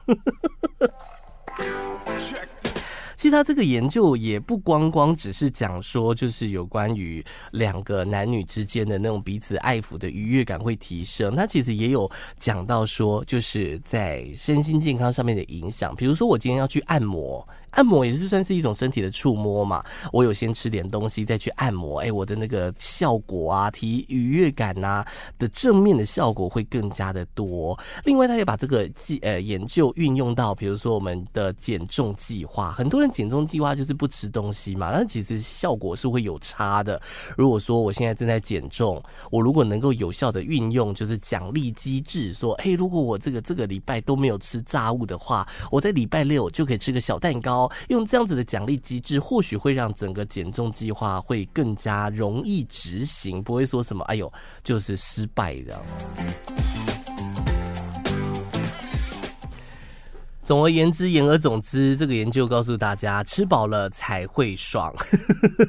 [3.19, 11.35] 其实他这个研究也不光光只是讲说，就是有关于两个男女之间的那种彼此爱抚的愉悦感会提升。
[11.35, 15.93] 他其实也有讲到说，就是在身心健康上面的影响。
[15.97, 17.45] 比如说，我今天要去按摩。
[17.71, 25.05] 按摩也是算是一种身体的触摸嘛，我有先吃点东西再去按摩，哎、我的那个效果啊，提愉悦感啊
[25.37, 27.77] 的正面的效果会更加的多。
[28.05, 36.99] 另外，他也把这个计呃研究运用到，比如说我们的减重计划，很多人减重计划就是不吃东西嘛，但其实效果是会有差的。
[37.37, 39.01] 如果说我现在正在减重，
[39.31, 47.58] 我如果能够有效的运用就是奖励机制，说，哎、如果我这个这个礼拜都没有吃炸物的话，我在礼拜六就可以吃个小蛋糕。
[47.87, 54.31] 用这样子的奖励机制，或许会让整个减重计划会更加容易执行，不会说什么“哎呦”，
[54.63, 56.88] 就是失败的。
[60.49, 64.91] 总而言之，言而总之，这个研究告诉大家，吃饱了才会爽，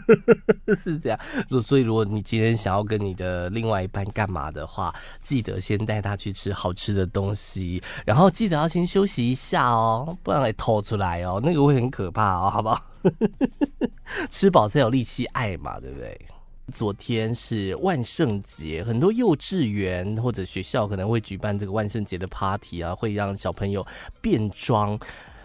[0.83, 1.21] 是这样。
[1.63, 4.91] 所以，如果你今天想要跟你的另外一半干嘛的话，
[5.21, 12.83] 记得先带他去吃好吃的东西，然后记得要先休息一下哦，不然会吐出来哦，那个会很可怕哦，好不好？
[14.31, 16.19] 吃饱才有力气爱嘛，对不对？
[16.71, 23.87] 昨天是万圣节，很多幼稚园或者学校可能会举办这个万圣节的 party 啊，会让小朋友
[24.21, 24.99] 变装。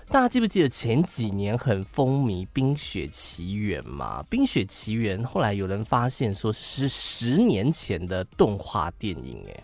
[0.08, 4.22] 大家记不记得前几年很风靡《冰雪奇缘》嘛？
[4.30, 9.64] 《冰雪奇缘》后来有人发现说是十年前的动画电影，诶。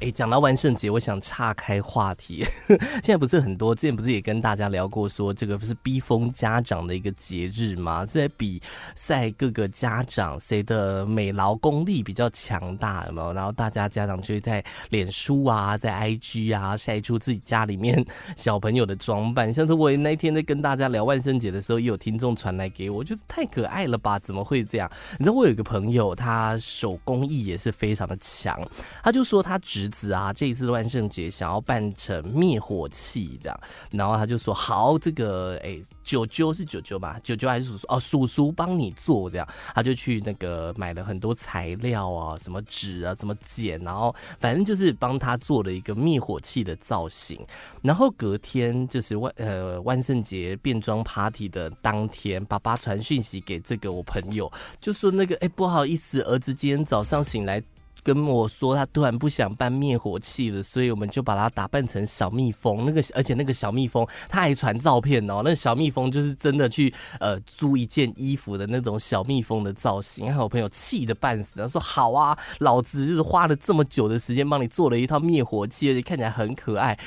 [0.00, 2.44] 哎，讲到万圣节，我想岔开话题。
[3.02, 8.04] 现在不是很多，之前不是也跟大家聊过，说这个不是逼疯家长的一个节日吗？
[8.04, 8.60] 是在比
[8.94, 13.32] 赛各个家长谁的美劳功力比较强大，有没有？
[13.32, 18.04] 然后大家家长就会在脸书啊，在 IG 啊晒出自己家里面
[18.36, 19.52] 小朋友的装扮。
[19.52, 24.18] 像是我那天在跟大家聊万圣节的时候，也有听众传来给我，我觉得太可爱了吧？
[24.18, 24.90] 怎么会这样？
[25.18, 28.60] 你知道我有一个朋友，他手工艺也是非常的强，
[29.02, 33.56] 他就说他侄子啊，这一次万圣节想要扮成灭火器的，
[33.92, 37.20] 然后他就说好，这个哎，舅舅是舅舅吧？
[37.22, 37.86] 舅舅还是叔叔？
[37.88, 47.40] 哦，叔叔帮你做这样，他就去那个买了很多材料啊，什么纸啊，怎么剪，然后反正就是帮他做了一个灭火器的造型。
[47.80, 57.62] 然后隔天就是万呃万圣节变装 party 的当天，爸爸传讯息给这个我朋友，就说那个哎，不好意思，儿子今天早上醒来。
[58.04, 62.84] 跟我说他突然不想扮灭火器了，所以我们就把他打扮成小蜜蜂。
[62.84, 70.26] 那个而且那个小蜜蜂他还传照片哦，那小蜜蜂就是真的去呃租一件衣服的那种小蜜蜂的造型。
[70.30, 76.98] 还有我朋友气得半死，他说好啊，老子就是花了这么久的时间帮你做了一套灭火器，而且看起来很可爱，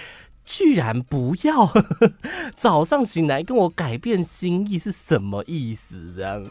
[0.44, 1.72] 居然不要，
[2.58, 6.14] 早上醒来跟我改变心意是什么意思？
[6.16, 6.44] 这样。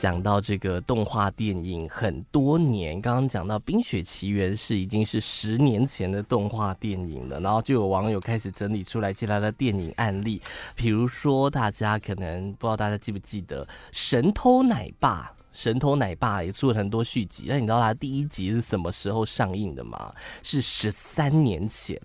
[0.00, 10.40] 讲到这个动画电影很多年，刚刚讲到《冰雪奇缘》是已经是十年前的动画电影了，然后就有网友开始整理出来其他的电影案例，
[10.74, 15.34] 比如说大家可能不知道大家记不记得《神偷奶爸》。
[15.52, 20.12] 神偷奶爸也出了很多续集，那你知道他第一集是什么时候上映的吗？
[20.42, 22.00] 是十三年前，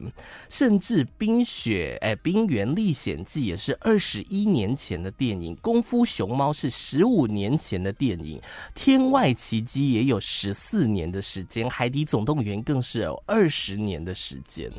[0.49, 8.41] 甚至冰雪哎，冰原历险记也是二十一年前的电影，功夫熊猫是十五年前的电影，
[8.73, 14.71] 天外奇迹也有十四年的时间，海底总动员更是有二十年的时间。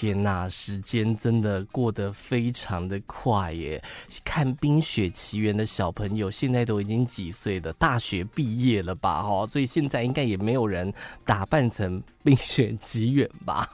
[0.00, 3.82] 天呐，时间真的过得非常的快耶！
[4.24, 7.70] 看《冰雪奇缘》的小朋友现在都已经几岁了？
[7.74, 9.22] 大学毕业了吧？
[9.22, 10.90] 哈，所以现在应该也没有人
[11.26, 13.68] 打扮成《冰雪奇缘》吧？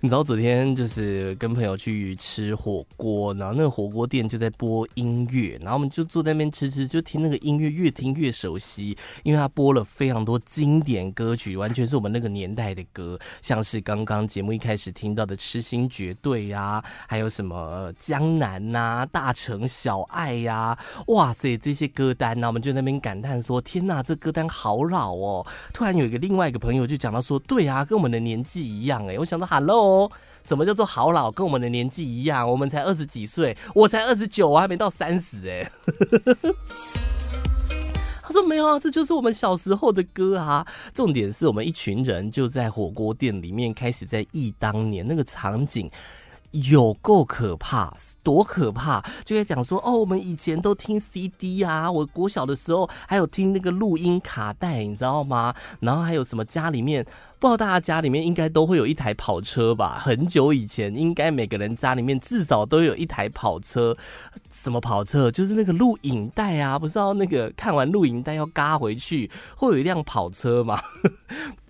[0.00, 29.87] 你知道昨天就是跟朋友去吃火锅，然后那个火锅店就在播音乐，然后我们就坐在那边吃吃，就听那个音乐，越听越熟悉，因为他播了非常多经典歌曲，完全是我们那个年代的歌，像是刚刚节目一开始听到的《痴心绝对》呀，还有什么《江南》呐，《大城小爱》呀，哇塞，这些歌单，然后我们就那边感叹说：“天呐，这歌单好老哦！”突然有一个另外一个朋友就讲到说：“对啊，跟我们的年纪一样。”哎，我想到 Hello。
[29.88, 30.10] 哦，
[30.46, 31.30] 什么叫做好老？
[31.32, 35.70] 跟我们的年纪一样，我们才二十几岁，我才二十九，我还没到三十哎。
[38.22, 40.66] 他说没有啊，这就是我们小时候的歌啊。
[40.92, 45.90] 重点是我们一群人就在火锅店里面开始在忆当年那个场景。
[46.52, 49.04] 有够可怕，多可怕！
[49.24, 55.54] 就在讲说哦，我们以前都听 CD 啊，我国小的时候还有听那个录音卡带，你知道吗？
[55.80, 57.04] 然后还有什么家里面，
[57.38, 59.98] 不知道大家家里面应该都会有一台跑车吧？
[60.00, 63.96] 很久以前，应该每个人家里面至少都有一台跑车。
[64.50, 65.30] 什么跑车？
[65.30, 70.80] 就是那个录影带啊，不知道那个看完录影带要嘎回去，会有一辆跑车吗？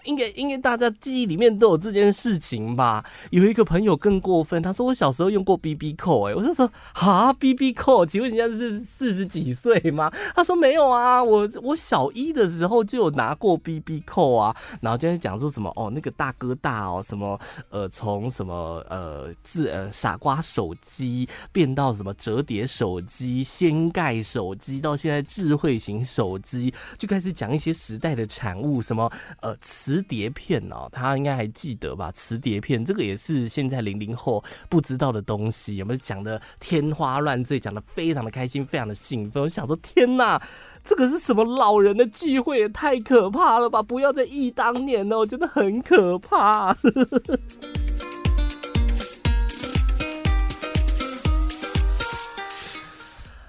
[0.08, 3.04] 应该应该大家记忆里面都有这件事情吧？
[3.30, 10.10] 有一个朋友更过分，他说我小时候用过 BB 扣，哎，我就说哈 BB 扣，请问人家是四十几岁吗？
[10.34, 14.56] 他说没有啊，我我小一的时候就有拿过 BB 扣啊。
[14.80, 17.38] 然后就在讲说什么哦，那个大哥大哦，什么
[17.68, 29.97] 呃，从什么呃自呃傻瓜手机变到什么折叠手机、掀盖手机，到现在智慧型手机，就开始讲一些时代的产物，什么呃磁。
[29.98, 32.12] 磁碟片哦，他应该还记得吧？
[32.12, 39.42] 磁碟片这个也是现在零零后不知道的东西，有没有讲的天花乱坠，讲的非常的开心，非常的兴奋。
[39.42, 40.40] 我想说，天哪，
[40.84, 42.60] 这个是什么老人的聚会？
[42.60, 43.82] 也太可怕了吧！
[43.82, 46.76] 不要再忆当年了，我觉得很可怕。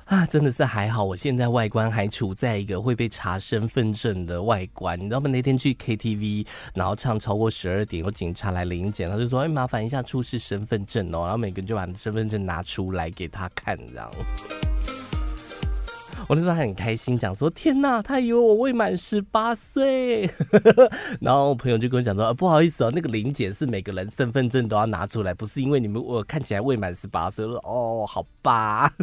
[0.09, 4.99] 啊，真的是还好，我现在外观还处在一个会被查身份证的外观。
[4.99, 5.29] 你知道吗？
[5.29, 14.11] 那天去 KTV，然后唱超过十二点，有警察来临检，他就说：“哎，麻烦一下出示身份证哦。”然后每个人就把身份证拿出来给他看，这样。
[16.29, 20.29] 我那时候还很开心，讲说：“天哪，他以为我未满十八岁。
[21.19, 28.93] ”然后我朋友就跟我讲说：“，不好意思哦，那个临检是每个人身份证都要拿出来，不是因为你们我看起来未满十八岁。”我说：“哦，好吧。”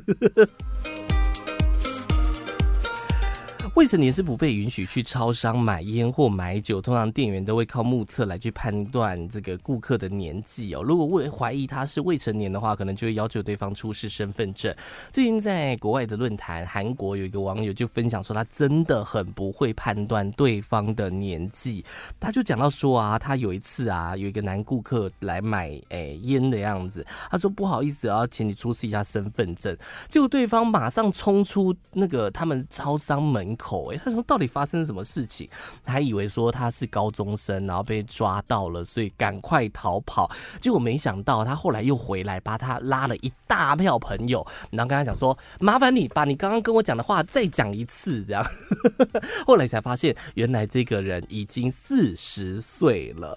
[3.76, 10.82] 未成年是不被允许去超商买烟或买酒，通常店员都会靠目测来去判断这个顾客的年纪哦。
[10.82, 14.74] 如果未怀疑他是未成年的话，可能就会要求对方出示身份证。
[15.12, 21.84] 最近在国外的论坛，韩国有一个网友就分享说，他真的很不会判断对方的年纪。
[22.18, 29.76] 他就讲到说啊，他有一次啊，有一个男顾客来买诶烟的样子，他说不好意思啊，请你出示一下身份证。
[30.08, 33.65] 结果对方马上冲出那个他们超商门口。
[33.66, 35.48] 口哎，他说到底发生什么事情？
[35.84, 40.30] 还以为说他是高中生，然后被抓到了，所以赶快逃跑。
[40.60, 48.46] 结果没想到他后来又回来，把他拉了一大票朋友，然后跟他讲说：“麻烦你把你刚刚跟我讲的话再讲一次。”这样，
[49.46, 53.34] 后来才发现，原来这个人已经四十岁了。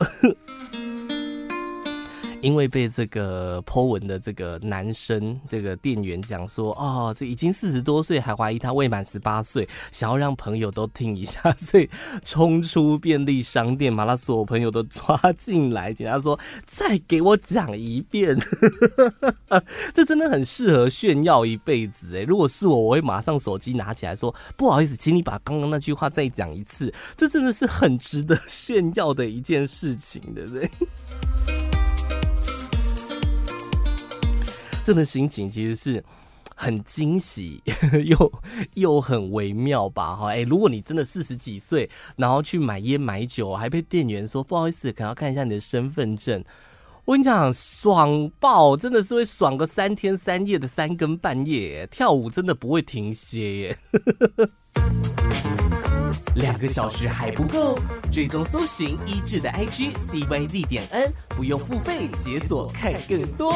[2.42, 11.90] 因为被这个 po 文的这个男生这个店员讲说，哦，这已经四十多岁还怀疑他未满十八岁，想要让朋友都听一下，所以
[12.24, 18.38] 冲出便利商店，把他所有朋友都抓进来，警察说再给我讲一遍，
[19.94, 22.22] 这真的很适合炫耀一辈子哎！
[22.22, 30.70] 如果是我，我会马上手机拿起来说，不好意思，请你把刚刚那句话再讲一次，这真的是很值得炫耀的一件事情，对不对？
[34.90, 36.04] 这的心情其实是
[36.56, 37.62] 很惊喜，
[38.06, 38.34] 又
[38.74, 40.16] 又很微妙吧？
[40.16, 46.44] 哈，哎，如果你真的四十几岁，然后去买烟买酒，还被店员说不好意思，可能要看一下你的身份证。
[47.06, 53.78] 我跟你讲，爽爆，真的是会爽个三天三夜的三更半夜，跳舞真的不会停歇耶。
[56.34, 57.78] 两个小时还不够，
[58.12, 63.54] 追踪搜寻一致的 IG CYZ 点 N，不用付费解锁看更多。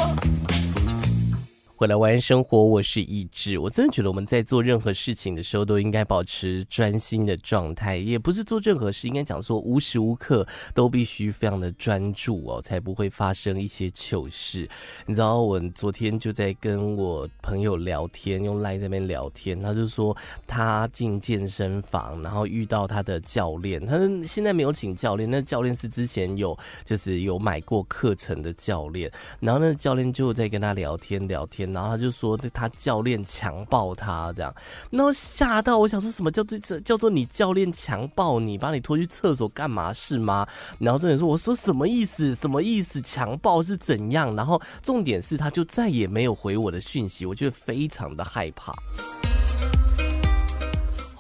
[1.84, 3.57] 回来玩生活，我是一志。
[3.57, 7.97] 我真的觉得我们在做任何事情的时候，都应该保持专心的状态。
[7.97, 14.65] 也不是做任何事，应该讲说无时无刻都必须非常的专注哦，才不会发生一些糗事。
[15.05, 20.15] 你知道，我昨天就在跟我朋友聊天，用 LINE 在那边聊天，他就说
[20.47, 29.11] 他进健身房，然后遇到他的教练，他现在没有请教练，那教练是之前有就是有买过课程的教练，
[29.41, 31.72] 然后那教练就在跟他聊天聊天。
[31.74, 34.53] 然后他就说，他教练强暴他这样，
[34.91, 40.47] 然后吓到我想说什么叫做叫做你教练强暴你，把你拖去厕所干嘛是吗？
[40.80, 42.36] 然后这人说，我说什么意思？
[42.36, 43.01] 什么意思？
[43.01, 44.36] 强暴是怎样？
[44.36, 48.74] 然后重点是他就再也没有回我的讯息，我觉得非常的害怕。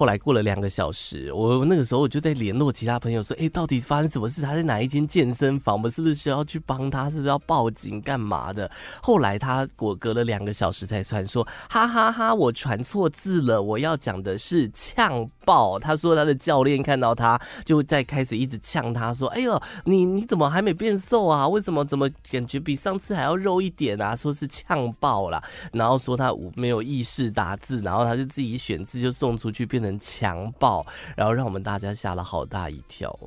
[0.03, 4.41] 后来过了两个小时，我那个时候我就在联络其他朋友说，哎，到底发生什么事？
[4.41, 5.75] 他在哪一间健身房？
[5.75, 7.09] 我们是不是需要去帮他？
[7.09, 8.69] 是不是要报警干嘛的？
[9.01, 15.79] 后来他我隔了两个小时才传说，哈哈哈，我传错字了，我要讲的是呛爆。
[15.79, 21.47] 他说他的教练看到他就在开始一直呛他说，哎呦，你你怎么还没变瘦啊？
[21.47, 24.13] 为什么怎么感觉比上次还要肉一点啊？
[24.13, 25.41] 说是呛爆了，
[25.71, 30.85] 然后说他没有意识打字，然后他就自己选字就送出去，变成强暴，
[31.15, 33.17] 然后让我们大家吓了好大一跳。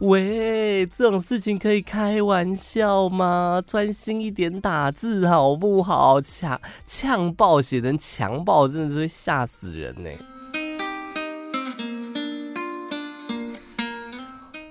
[0.00, 3.60] 喂，这种事情可以开玩笑吗？
[3.66, 6.20] 专心一点打字好不好？
[6.20, 10.10] 呛呛爆写成强暴，真的是会吓死人呢。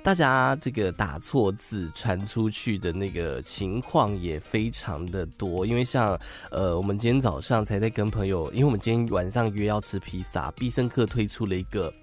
[0.07, 6.17] 大家这个打错字传出去的那个情况也非常的多，因为像
[6.49, 11.93] 呃，我们今天早上才在跟朋友，因为我们今天晚上约要吃披萨，必胜客推出了一个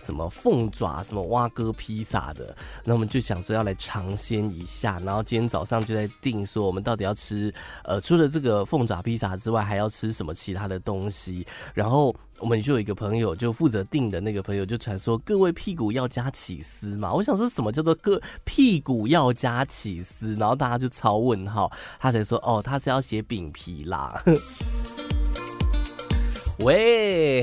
[0.00, 7.52] 什么凤爪、什么蛙哥披萨的，那我们就想说要来尝鲜一下，然后今天早上就在定说我们到底要吃
[7.84, 12.14] 呃，除了这个凤爪披萨之外，还要吃什么其他的东西，然后。
[12.40, 17.12] 我们就有一个朋友，就负责订的那个朋友就传说各位屁股要加起司嘛。
[17.12, 24.22] 我想说什么叫做各屁股要加起司，然后大家就超问号，他才说哦，他是要写饼皮啦。
[26.62, 27.42] 喂，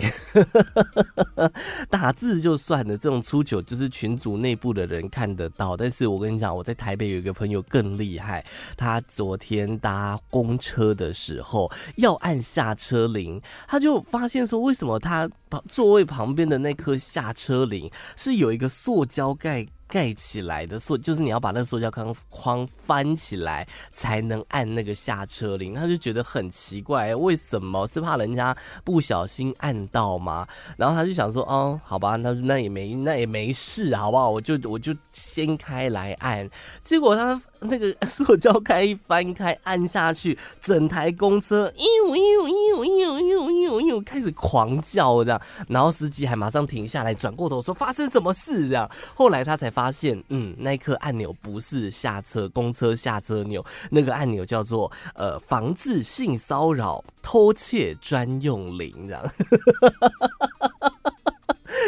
[1.89, 5.75] 打字就算了，这种出糗就是群组内部的人看得到。
[5.75, 8.45] 但是我跟你讲，我在台北有一个朋友更厉害，
[8.77, 15.27] 他昨天搭公车的时候要按下车铃，他就发现说，为什么他
[15.67, 19.65] 座位旁边的那颗下车铃是有一个塑胶盖。
[19.87, 27.87] 盖起来的塑，就是你要把那个塑胶框框翻起来才能按那个下车铃，他就觉得很奇怪，为什么？
[27.87, 30.47] 是怕人家不小心按到吗？
[30.77, 34.29] 然后他就想说，哦，好吧，那那也没那也没事，好不好？
[34.29, 36.49] 我就我就掀开来按，
[36.83, 49.67] 结果他那个 塑胶盖一翻开，按下去，整台公车，呦呦呦呦呦呦呦，开始狂叫这样，然后司机还马上停下来，转过头说发生什么事这样，后来他才。
[49.77, 59.23] 发现，嗯，那一颗按钮不是下车公车下车钮，那个按钮叫做呃防治性骚扰偷窃专用铃，这样，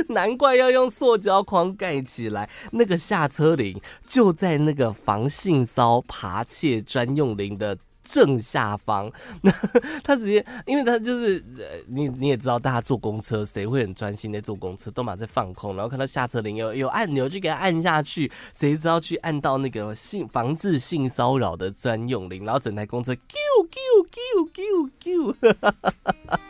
[0.08, 2.50] 难怪要用塑胶框盖起来。
[2.72, 7.78] 那个下车铃就在那个防性骚扒窃专用铃的。
[8.12, 9.12] 正下方，
[9.44, 9.52] 那
[10.04, 23.20] 他直接，因为他就是，呃，你你也知道，大家坐公车谁会很专心在坐公车，都马在放空，然后看到下车铃有有按钮就给他按下去，谁知道去按到那个性防治性骚扰的专用铃，然后整台公车啾
[23.70, 26.40] 啾啾啾啾，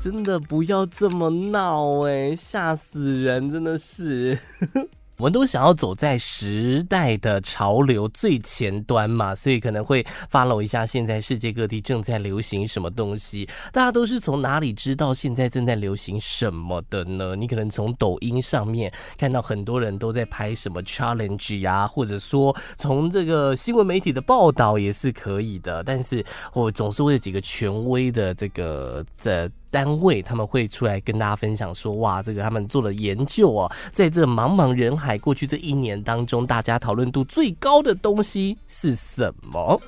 [0.00, 4.38] 真的不要这么闹哎，吓死人，真的是。
[5.18, 13.48] 我们都想要走在时代的潮流最前端嘛，所以可能会 follow 一下现在世界各地正在流行什么东西。
[13.72, 17.34] 大家都是从哪里知道现在正在流行什么的呢？
[17.34, 25.82] 你可能从抖音上面看到很多人都在拍什么 challenge 啊，或者说从这个新闻媒体的报道也是可以的。
[25.82, 29.50] 但是我总是会有几个权威的这个的。
[29.70, 39.80] 单位他们会出来跟大家分享说，哇，这个他们做了研究哦，在这茫茫人海过去这一年当中，大家讨论度最高的东西是什么？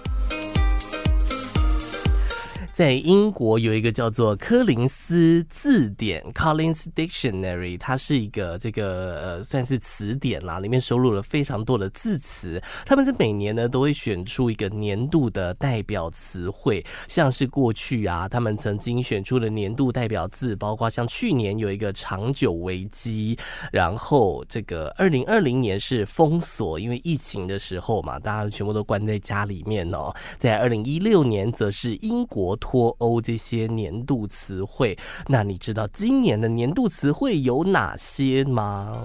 [2.81, 12.59] 在英国有一个叫做柯林斯字典 （Collins Dictionary），它是一个这个呃算是词典啦，里面收录了非常多的字词。
[12.87, 23.39] 他们在每年呢都会选出一个年度的代表词汇，像是过去啊，他们曾经选出的年度代表字，包括像去年有一个长久危机，
[23.70, 30.11] 然后这个二零二零年是封锁，因为疫情的时候嘛，大家全部都关在家里面哦。
[30.39, 32.57] 在二零一六年则是英国。
[32.71, 34.97] 脱欧这些年度词汇，
[35.27, 39.05] 那你知道今年的年度词汇有哪些吗？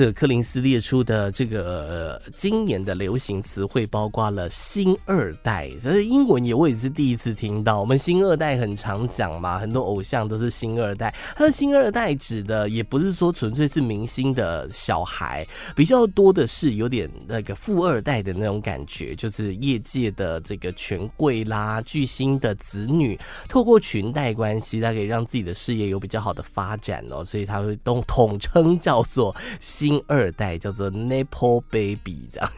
[0.00, 7.78] 这柯林斯列出的这个、呃、今年的流行词汇包括了“新二代”，这是英文也我也是第一次听到。
[7.80, 11.14] 我们“新二代”很常讲嘛，很多偶像都是“新二代”。
[11.36, 15.46] 他的“新二代”指的也不是说纯粹是明星的小孩，
[15.76, 23.20] 比较多的是有点那个富二代的那种感觉，就是业界的这个权贵啦、巨星的子女，
[23.50, 29.89] 透过裙带关系，他可以让自己的事业有比较好的发展哦，所以他会都统称叫做新。
[29.90, 32.50] 星二代，叫做 Nepo Baby，这样，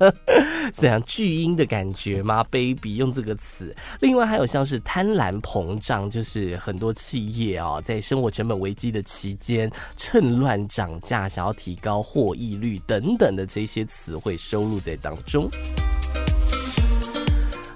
[0.72, 3.76] 这样巨婴的感觉吗？Baby 用这个词。
[4.00, 15.50] 另外还有像是贪婪膨胀，就是很多企业啊，在生活成本危机的期间，趁乱涨价，想要提高获益率等等的这些词汇收录在当中。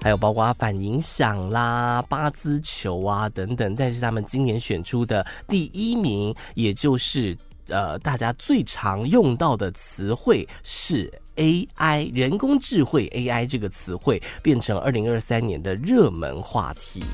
[0.02, 7.36] 还有包括反影响啦、八兹球啊等等，但是他们今年选出的第一名，也就是
[7.68, 17.04] 呃大家最常用到的词汇是 AI，人工智慧 AI 这个词汇变成二零二三年的热门话题。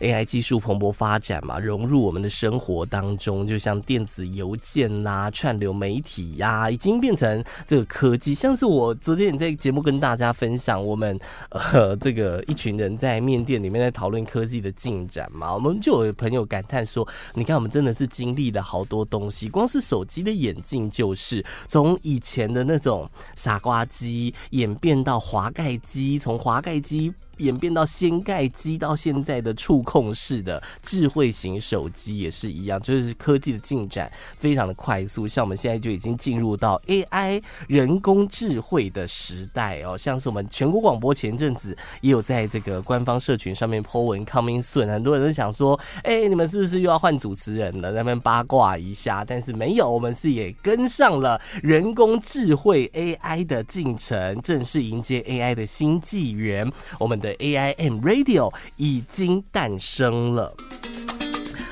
[0.00, 8.34] AI 技术蓬勃发展嘛，融入我们的生活当中，就像电子邮件啦、串流媒体呀、已经变成这个科技。
[8.34, 11.18] 像是我昨天也在节目跟大家分享，我们
[11.50, 35.26] 呃这个一群人在面店里面在讨论科技的进展嘛，我们就有朋友感叹说：“你看，我们真的是经历了好多东西，光是手机的演进，就是从以前的那种傻瓜机演变到滑盖机，从滑盖机。”演变到掀盖机，到现在的触控式的智慧型手机也是一样，就是科技的进展非常的快速。
[35.26, 47.92] 像我们现在就已经进入到 AI 人工智慧的时代哦，像是我们全国广播前阵子也有在这个官方社群上面 po 文 coming soon，很多人都想说，哎，你们是不是又要换主持人了？
[47.92, 57.27] 那边八卦一下，但是没有，我们是也跟上了人工智慧 AI 的进程，正式迎接 AI 的新纪元，我们的。
[57.36, 60.54] AIM Radio 已经诞生了。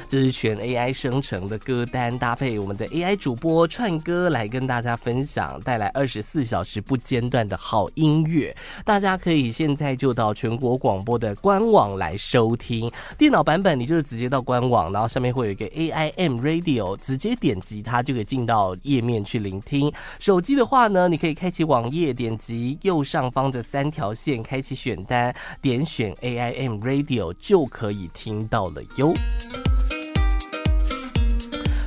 [0.09, 8.57] 这是全 AI 生成的歌单，搭配我们的 AI 主播串歌来跟大家分享，带来二十四小时不间断的好音乐。
[8.85, 12.91] 大家可以现在就到全国广播的官网来收听。
[13.19, 19.93] 电脑版本你就是直接到官网，然后上面会有一个 AIM Radio，直接点击它就可以进到页面去聆听。
[20.21, 29.13] 手机的话呢，你可以开启网页，点击右上方的三条线，开启选单，点选 AIM Radio 就可以听到了哟。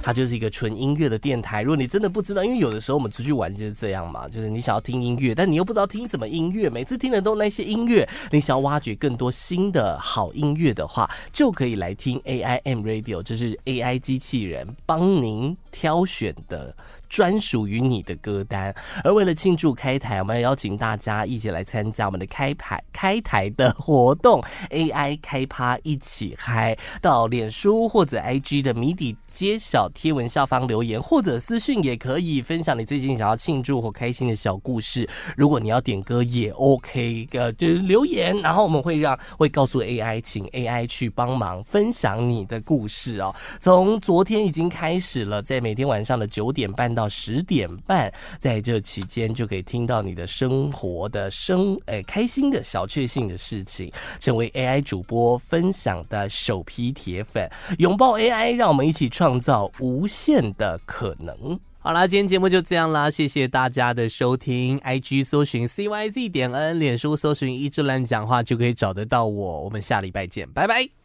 [0.10, 1.62] 它就是一个纯音乐的电台。
[1.62, 8.10] 如果你真的不知道，因为有的时候我们出去玩就是这样嘛，就是你想要听音乐，但你又不知道听什么音乐，每次听的都那些音乐。
[8.32, 16.76] 你想要挖掘更多新的好音乐的话，就可以来听 AIM Radio，就是 AI 机器人帮您挑选的。
[17.10, 35.08] 专属于你的歌单，而为了庆祝开台，我们要邀请大家一起来参加我们的开牌开台的活动，AI 开趴一起嗨，到脸书或者 IG 的谜底揭晓贴文下方留言，或者私讯也可以分享你最近想要庆祝或开心的小故事。
[35.36, 43.34] 如果你要点歌也 OK，呃，就是留言，然后我们会让会告诉 AI，请 AI 去帮忙分享你的故事哦。
[43.60, 53.90] 从昨天已经开始了，在每天晚上的九点半到十点半，在这期间就可以听到你的生活的生诶、开心的小确幸的事情，
[54.20, 61.58] 成为 AI 主播分享的首批铁粉，拥抱 AI，让我们一起创造无限的可能。
[61.82, 64.78] 好啦，今天节目就这样啦，谢谢大家的收听。
[64.82, 69.64] IG 搜寻 CYZ 点 N，脸书搜寻一志乱讲话就可以找得到我。
[69.64, 70.99] 我们下礼拜见，拜拜。